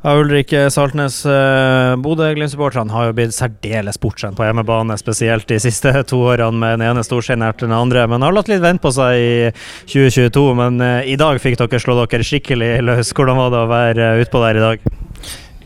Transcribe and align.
Ja, 0.00 0.14
Ulrik 0.16 0.48
Saltnes, 0.72 1.18
uh, 1.28 1.92
Bodø-Glimt-supporterne 2.00 2.94
har 2.94 3.10
jo 3.10 3.16
blitt 3.18 3.34
særdeles 3.36 3.98
bortskjemt 4.00 4.38
på 4.38 4.46
hjemmebane, 4.46 4.94
spesielt 4.96 5.44
de 5.50 5.58
siste 5.60 5.92
to 6.08 6.22
årene 6.24 6.56
med 6.56 6.78
den 6.78 6.86
ene 6.88 7.02
storskjeen 7.04 7.44
etter 7.44 7.68
den 7.68 7.76
andre. 7.76 8.06
Men 8.08 8.24
har 8.24 8.32
latt 8.32 8.48
litt 8.48 8.62
vente 8.64 8.80
på 8.80 8.94
seg 8.96 9.20
i 9.20 9.50
2022. 9.92 10.46
Men 10.56 10.80
uh, 10.80 11.02
i 11.04 11.18
dag 11.20 11.36
fikk 11.44 11.58
dere 11.60 11.82
slå 11.84 11.98
dere 12.00 12.24
skikkelig 12.24 12.70
løs. 12.88 13.12
Hvordan 13.12 13.42
var 13.42 13.52
det 13.52 13.60
å 13.60 13.68
være 13.74 14.08
utpå 14.24 14.40
der 14.46 14.62
i 14.62 14.64
dag? 14.64 14.88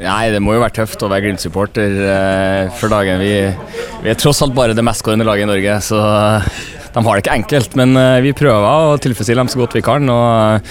Nei, 0.02 0.25
Det 0.35 0.43
må 0.43 0.57
jo 0.57 0.64
være 0.64 0.80
tøft 0.80 1.07
å 1.07 1.12
være 1.12 1.29
Glimt-supporter 1.29 1.93
eh, 2.03 2.73
for 2.75 2.91
dagen. 2.91 3.23
Vi, 3.23 3.35
vi, 4.03 4.11
er 4.11 4.19
tross 4.19 4.43
alt 4.43 4.57
bare 4.57 4.75
det 4.75 4.82
mestskårende 4.82 5.23
laget 5.29 5.46
i 5.46 5.53
Norge, 5.53 5.77
så 5.87 6.01
de 6.96 7.05
har 7.07 7.14
det 7.14 7.23
ikke 7.23 7.37
enkelt. 7.39 7.77
Men 7.79 7.95
vi 8.27 8.35
prøver 8.35 8.66
å 8.66 8.98
tilfredsstille 8.98 9.45
dem 9.45 9.53
så 9.55 9.62
godt 9.62 9.79
vi 9.79 9.85
kan. 9.87 10.11
og 10.11 10.66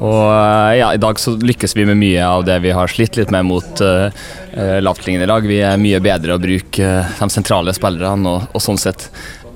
og 0.00 0.26
eh, 0.32 0.78
ja, 0.80 0.90
I 0.96 1.00
dag 1.00 1.20
så 1.20 1.34
lykkes 1.36 1.76
vi 1.76 1.84
med 1.88 2.00
mye 2.00 2.24
av 2.24 2.46
det 2.48 2.56
vi 2.64 2.72
har 2.76 2.88
slitt 2.88 3.18
litt 3.20 3.32
med 3.34 3.44
mot 3.48 3.82
uh, 3.84 4.08
lavtliggende 4.80 5.28
lag. 5.28 5.44
Vi 5.46 5.60
er 5.60 5.80
mye 5.80 6.00
bedre 6.02 6.36
å 6.36 6.42
bruke 6.42 6.92
de 7.04 7.28
sentrale 7.32 7.74
spillerne 7.76 8.32
og, 8.32 8.48
og 8.56 8.64
sånn 8.64 8.80
sett 8.80 9.10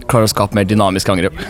klarer 0.04 0.28
å 0.28 0.34
skape 0.34 0.58
mer 0.58 0.68
dynamiske 0.68 1.12
angrep. 1.14 1.40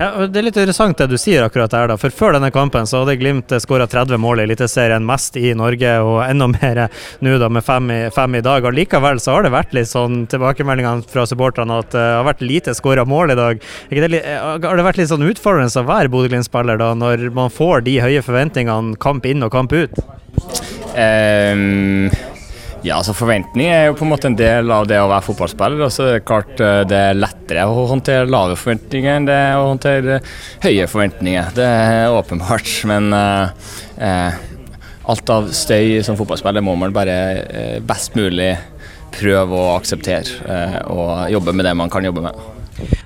Ja, 0.00 0.24
det 0.24 0.38
er 0.40 0.46
litt 0.46 0.56
interessant 0.56 0.96
det 0.96 1.10
du 1.10 1.18
sier 1.20 1.44
akkurat 1.44 1.74
der, 1.74 1.90
da. 1.90 1.96
For 2.00 2.14
før 2.14 2.32
denne 2.32 2.48
kampen 2.54 2.86
så 2.88 3.02
hadde 3.02 3.18
Glimt 3.20 3.52
skåra 3.60 3.84
30 3.90 4.16
mål 4.22 4.40
i 4.40 4.46
Eliteserien, 4.46 5.04
mest 5.04 5.36
i 5.36 5.50
Norge, 5.52 5.90
og 6.00 6.22
enda 6.24 6.48
mer 6.54 6.86
nå 7.20 7.34
da 7.42 7.50
med 7.52 7.66
fem 7.66 7.92
i, 7.92 7.98
fem 8.14 8.38
i 8.38 8.42
dag. 8.46 8.64
Og 8.64 8.72
Likevel 8.78 9.20
så 9.20 9.36
har 9.36 9.44
det 9.44 9.52
vært 9.52 9.76
litt 9.76 9.90
sånn 9.92 10.24
tilbakemeldinger 10.32 11.04
fra 11.10 11.26
supporterne 11.28 11.82
at 11.84 11.92
det 11.92 12.00
uh, 12.00 12.14
har 12.22 12.26
vært 12.30 12.46
lite 12.48 12.72
skåra 12.78 13.04
mål 13.04 13.34
i 13.34 13.38
dag. 13.42 13.68
Det 13.92 14.08
eh, 14.22 14.40
har 14.40 14.80
det 14.80 14.88
vært 14.88 15.02
litt 15.02 15.12
sånn 15.12 15.28
utfordrende 15.28 15.84
å 15.84 15.88
være 15.92 16.14
Bodø-Glimt-spiller 16.16 16.80
da, 16.80 16.94
når 16.96 17.28
man 17.36 17.52
får 17.52 17.84
de 17.84 18.00
høye 18.00 18.24
forventningene 18.24 18.96
kamp 19.04 19.28
inn 19.28 19.44
og 19.44 19.52
kamp 19.52 19.76
ut? 19.76 20.00
Um 20.96 22.08
ja, 22.82 22.96
altså 22.96 23.12
Forventning 23.16 23.68
er 23.68 23.88
jo 23.88 23.96
på 23.98 24.06
en 24.06 24.12
måte 24.12 24.28
en 24.30 24.36
del 24.38 24.70
av 24.72 24.86
det 24.88 24.98
å 25.00 25.08
være 25.10 25.26
fotballspiller. 25.26 25.90
så 25.92 26.06
er 26.06 26.18
Det 26.18 26.26
klart 26.28 26.60
eh, 26.64 26.82
det 26.88 27.00
er 27.10 27.18
lettere 27.18 27.66
å 27.68 27.86
håndtere 27.90 28.30
lave 28.30 28.56
forventninger 28.56 29.18
enn 29.18 29.28
det 29.28 29.40
å 29.56 29.66
håndtere 29.68 30.20
høye 30.64 30.86
forventninger. 30.88 31.52
Det 31.56 31.66
er 31.66 32.14
åpenbart. 32.16 32.70
Men 32.88 33.12
uh, 33.12 33.50
uh, 34.00 34.38
alt 35.12 35.32
av 35.34 35.50
støy 35.56 36.00
som 36.06 36.16
fotballspiller 36.16 36.64
må 36.64 36.76
man 36.80 36.94
bare 36.96 37.18
uh, 37.44 37.76
best 37.84 38.16
mulig 38.16 38.54
prøve 39.12 39.58
å 39.58 39.74
akseptere. 39.74 40.86
Og 40.94 41.28
jobbe 41.34 41.52
med 41.56 41.66
det 41.66 41.76
man 41.76 41.90
kan 41.92 42.06
jobbe 42.06 42.22
med. 42.28 42.59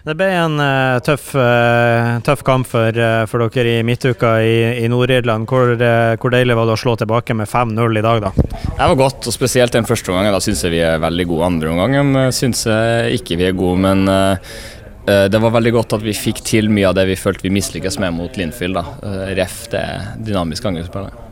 Det 0.04 0.12
ble 0.18 0.26
en 0.36 0.58
uh, 0.60 1.00
tøff, 1.04 1.30
uh, 1.38 2.18
tøff, 2.26 2.42
kamp 2.44 2.68
for, 2.68 2.92
uh, 2.92 3.24
for, 3.30 3.46
dere 3.54 3.78
i 3.78 3.86
midtuka 3.86 4.34
i, 4.44 4.84
i 4.84 4.90
Nord-Irland. 4.92 5.48
Hvor, 5.48 5.74
hvor, 6.20 6.34
deilig 6.34 6.58
var 6.58 6.68
det 6.68 6.76
å 6.76 6.82
slå 6.82 6.96
tilbake 7.00 7.36
med 7.38 7.48
5-0 7.48 8.00
i 8.00 8.04
dag, 8.04 8.26
da? 8.26 8.32
Det 8.34 8.76
var 8.78 9.00
godt, 9.00 9.30
og 9.30 9.36
spesielt 9.36 9.72
den 9.72 9.88
første 9.88 10.12
omgangen. 10.12 10.36
Da 10.36 10.42
syns 10.44 10.64
jeg 10.66 10.76
vi 10.76 10.84
er 10.84 11.00
veldig 11.02 11.28
gode. 11.32 11.48
Andre 11.48 11.72
omgangen 11.72 12.32
syns 12.36 12.66
jeg 12.68 13.20
ikke 13.20 13.40
vi 13.40 13.48
er 13.48 13.56
gode, 13.56 13.80
men 13.84 14.08
det 15.04 15.40
var 15.40 15.52
veldig 15.52 15.72
godt 15.74 15.98
at 15.98 16.04
vi 16.04 16.14
fikk 16.16 16.40
til 16.48 16.70
mye 16.72 16.88
av 16.88 16.96
det 16.96 17.04
vi 17.10 17.18
følte 17.20 17.44
vi 17.44 17.52
mislykkes 17.52 18.00
med 18.00 18.16
mot 18.16 18.40
Linfield. 18.40 18.76
Da. 18.76 19.12
Ref 19.36 19.66
det 19.72 19.84
dynamiske 20.24 20.68
angrepsspillet. 20.68 21.23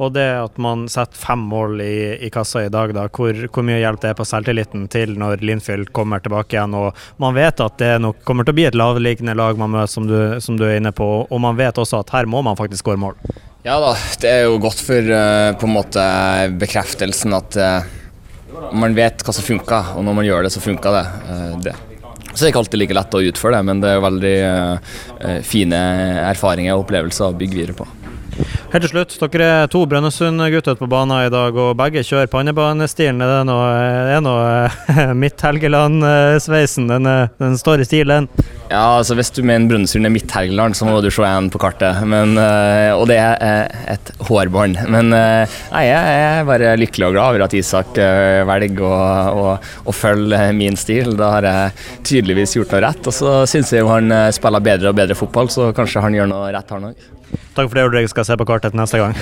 Og 0.00 0.14
det 0.16 0.26
at 0.32 0.56
man 0.60 0.86
setter 0.88 1.18
fem 1.20 1.42
mål 1.50 1.82
i, 1.84 1.96
i 2.24 2.30
kassa 2.32 2.62
i 2.64 2.72
dag, 2.72 2.94
da, 2.96 3.04
hvor, 3.12 3.36
hvor, 3.52 3.64
mye 3.66 3.82
hjelp 3.82 4.00
det 4.00 4.12
er 4.12 4.16
på 4.16 4.24
selvtilliten 4.28 4.86
til 4.92 5.12
når 5.20 5.44
Linfield 5.44 5.92
kommer 5.96 6.22
tilbake 6.24 6.56
igjen. 6.56 6.76
og 6.78 6.96
Man 7.20 7.36
vet 7.36 7.60
at 7.60 7.76
det 7.82 7.92
nok 8.00 8.22
kommer 8.24 8.48
til 8.48 8.56
å 8.56 8.60
bli 8.60 8.66
et 8.70 8.78
lavliggende 8.80 9.36
lag 9.36 9.60
man 9.60 9.74
møter, 9.74 9.92
som 9.92 10.08
du, 10.08 10.16
som 10.40 10.56
du, 10.56 10.64
er 10.64 10.80
inne 10.80 10.94
på. 10.96 11.10
Og 11.28 11.44
man 11.44 11.58
vet 11.60 11.80
også 11.80 12.00
at 12.00 12.14
her 12.16 12.30
må 12.30 12.40
man 12.46 12.56
faktisk 12.56 12.86
skåre 12.86 13.02
mål. 13.02 13.20
Ja 13.66 13.76
da, 13.82 13.92
det 14.22 14.32
er 14.32 14.46
jo 14.48 14.56
godt 14.62 14.80
for 14.80 15.04
uh, 15.12 15.52
på 15.60 15.68
en 15.68 15.76
måte 15.76 16.04
bekreftelsen 16.62 17.36
at 17.36 17.60
uh, 17.60 18.72
man 18.72 18.96
vet 18.96 19.20
hva 19.20 19.36
som 19.36 19.44
funker, 19.44 19.92
og 19.98 20.06
når 20.06 20.16
man 20.16 20.28
gjør 20.30 20.48
det, 20.48 20.54
så 20.56 20.64
funker 20.64 20.96
det. 20.96 21.06
Uh, 21.28 21.54
det. 21.68 21.76
Så 22.30 22.38
det 22.38 22.46
er 22.46 22.54
ikke 22.54 22.64
alltid 22.64 22.80
like 22.86 22.96
lett 22.96 23.20
å 23.20 23.24
utføre 23.26 23.58
det, 23.58 23.66
men 23.68 23.84
det 23.84 23.90
er 23.92 24.04
veldig 24.04 24.34
fine 25.44 25.80
erfaringer 26.30 26.76
og 26.76 26.86
opplevelser 26.86 27.26
å 27.26 27.36
bygge 27.36 27.58
videre 27.58 27.74
på. 27.82 27.88
Helt 28.70 28.84
til 28.86 28.92
slutt, 28.92 29.14
dere 29.32 29.46
er 29.50 29.64
to 29.66 29.80
Brønnøysund-gutter 29.90 30.76
på 30.78 30.86
banen 30.86 31.24
i 31.24 31.30
dag, 31.32 31.56
og 31.58 31.72
begge 31.74 32.04
kjører 32.06 32.28
pannebanestilen. 32.30 33.18
Er 33.18 33.32
det 33.32 33.38
noe, 33.48 33.64
er 34.14 34.22
noe 34.22 35.08
Midt-Helgeland-sveisen? 35.24 36.86
Den, 36.86 37.08
den, 37.42 37.56
står 37.58 37.82
i 37.82 37.88
stil, 37.88 38.12
den? 38.14 38.28
Ja, 38.70 39.00
altså 39.00 39.16
hvis 39.18 39.32
du 39.34 39.40
mener 39.42 39.66
Brønnøysund 39.66 40.06
er 40.06 40.12
Midt-Helgeland, 40.14 40.76
så 40.78 40.86
må 40.86 41.00
du 41.02 41.08
se 41.10 41.26
en 41.26 41.48
på 41.50 41.58
kartet. 41.58 42.04
Men, 42.06 42.36
eh, 42.38 42.92
og 42.94 43.08
det 43.10 43.16
er 43.18 43.66
et 43.90 44.12
hårbånd. 44.28 44.78
Men 44.94 45.10
eh, 45.16 45.56
nei, 45.72 45.82
jeg 45.88 46.20
er 46.20 46.46
bare 46.46 46.76
lykkelig 46.78 47.08
og 47.08 47.16
glad 47.16 47.32
over 47.32 47.46
at 47.48 47.56
Isak 47.58 47.98
eh, 47.98 48.44
velger 48.46 48.86
å, 48.86 48.94
å, 49.42 49.56
å 49.90 49.96
følge 49.96 50.44
min 50.54 50.78
stil. 50.78 51.16
Da 51.18 51.32
har 51.34 51.50
jeg 51.50 51.88
tydeligvis 52.12 52.54
gjort 52.60 52.76
noe 52.76 52.84
rett. 52.86 53.10
Og 53.10 53.16
så 53.16 53.40
syns 53.50 53.74
jeg 53.74 53.82
jo 53.82 53.90
han 53.90 54.14
spiller 54.36 54.62
bedre 54.70 54.94
og 54.94 55.00
bedre 55.02 55.18
fotball, 55.18 55.50
så 55.50 55.72
kanskje 55.74 56.06
han 56.06 56.20
gjør 56.20 56.30
noe 56.30 56.52
rett, 56.54 56.70
han 56.70 56.92
òg. 56.92 57.08
Takk 57.56 57.66
for 57.66 57.74
det, 57.74 57.88
Ulrik. 57.90 58.12
Skal 58.14 58.30
se 58.30 58.38
på 58.38 58.46
kartet 58.46 58.78
neste 58.78 59.02
gang. 59.02 59.18